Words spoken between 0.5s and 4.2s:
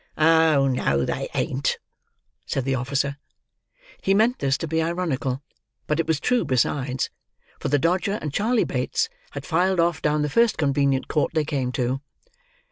no, they ain't," said the officer. He